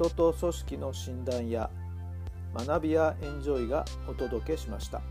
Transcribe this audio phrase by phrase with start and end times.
[0.00, 1.68] 人と組織の診断や
[2.54, 5.02] 学びやエンジョイがお届けしました。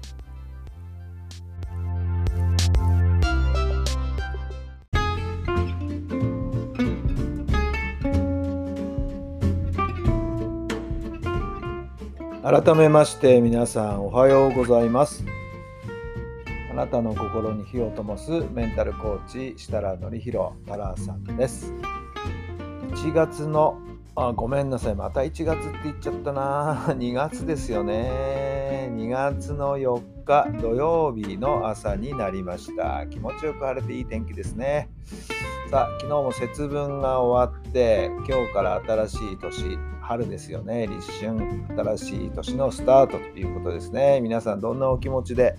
[12.42, 15.24] 改めまして皆さんおはようございます。
[16.72, 21.76] あなたの心に火を灯すメンタルコーチ設楽範弘太郎さんです。
[22.96, 23.80] 1月の
[24.22, 24.96] あごめんなさい。
[24.96, 26.88] また1月って言っちゃったな。
[27.00, 28.90] 2月ですよね。
[28.92, 33.08] 2月の4日土曜日の朝になりました。
[33.08, 34.88] 気持ちよく晴れていい天気ですね。
[35.72, 40.88] さあ昨日も節分が終わって今日から新しい年春ですよね。
[40.88, 44.22] 立春新しい年のスタートということですね。
[44.22, 45.56] 皆さんどんなお気持ちで、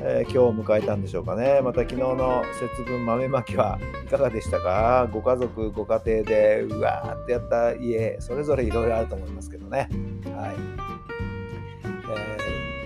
[0.00, 1.60] えー、今日を迎えたんでしょうかね。
[1.62, 2.44] また昨日の
[2.76, 5.08] 節分豆まきはいかがでしたか？
[5.12, 9.88] ご家族ご家庭でうわーってやった家それぞれいろいろあると思いますけどね。
[10.36, 10.54] はい、
[11.84, 12.43] えー、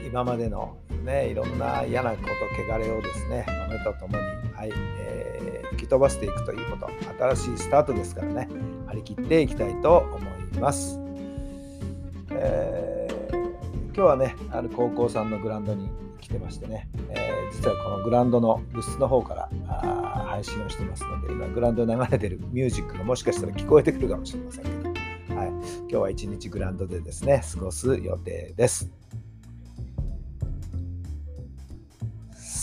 [0.08, 6.90] 今までのねいろんな嫌なこと汚れをですね豆とともにはい、えー、吹き飛ばしていくということ
[7.34, 8.48] 新しいスタートですからね
[8.86, 10.18] 張り切っていきたいと思
[10.54, 10.98] います、
[12.30, 13.36] えー、
[13.86, 28.90] 今日はねある高校さんのグラウンドに来てましてね、えー、実はこのグラウンドの部室の方からあ配信をしてますので今グラウンド流れてるミュージックがもしかしたら聞こえてくるかもしれませんけど、はい、今日は一日グラウンドでですね過ごす予定です。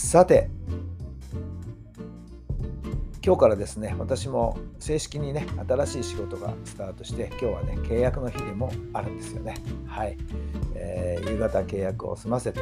[0.06, 0.48] さて
[3.24, 9.54] 今日からですね私も正式にね新しい仕事がスタートして今日はね契約の日でもあるんですよね。
[9.84, 10.16] はい、
[10.76, 12.60] えー、夕方契約を済ませて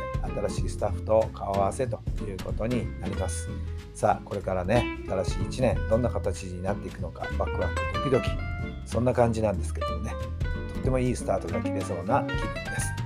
[0.49, 3.51] 新しいスタッフと顔合わせということになります。
[3.93, 8.31] さあこれからね新しい1年どんな形になっていくのかワクワクドキドキ。
[8.87, 10.13] そんな感じなんですけどね
[10.73, 13.04] とってもいいスタートが切れそうな気分です。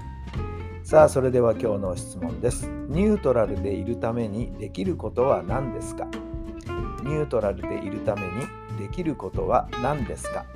[0.88, 2.66] さあそれでは今日の質問です。
[2.88, 6.06] ニュートラルでいるためにできることは何ですか？
[7.04, 8.28] ニュートラルでいるために
[8.78, 10.46] できることは何ですか？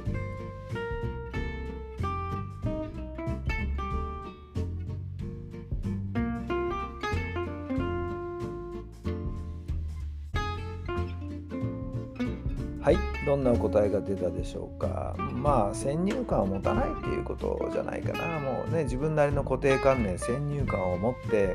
[12.82, 15.14] はい、どんなお答えが出たでしょうか。
[15.32, 18.40] まあ、先入観を持たないっていうことじゃないかな。
[18.40, 21.54] もうね、自分なりの固定観念、先入観を持って、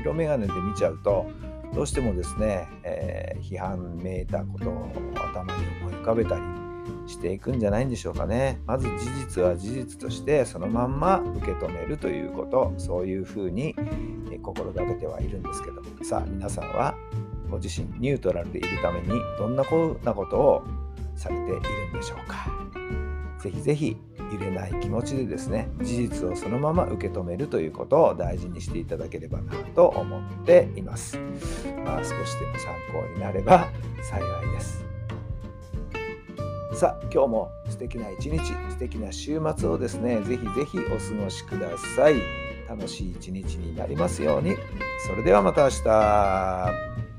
[0.00, 1.26] 色眼鏡で見ちゃうと、
[1.72, 6.42] どうしてもですね、えー、批判めいたことを頭に思い浮かべたり
[7.06, 8.60] していくんじゃないんでしょうかね。
[8.66, 13.76] まず事実は事実としてそのまんま受け止めるということ、そういうふうに
[14.42, 16.96] 心がけてはいるんですけど、さあ皆さんは
[17.54, 20.64] ご自身ニュートラルでいるためにどんなこなことを
[21.14, 21.60] されている
[21.90, 22.48] んでしょうか。
[23.38, 23.96] ぜひぜひ
[24.32, 31.16] 揺れない気持ちでですね事実をそのまま受け止めるということを大事にしていただければなと思っています。
[31.84, 32.08] まあ、少し
[32.40, 33.68] でも参考になれば
[34.02, 34.84] 幸いです。
[36.72, 42.14] さあ今日も素敵な一日素敵な週末をですねぜひぜひお過ごしください。
[42.68, 44.56] 楽しい一日になりますように。
[45.06, 47.13] それではまた明日。